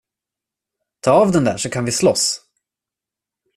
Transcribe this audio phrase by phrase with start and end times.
[1.01, 2.41] Ta av den där, så kan vi slåss!